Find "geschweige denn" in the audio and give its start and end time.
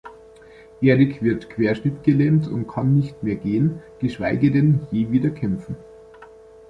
3.99-4.87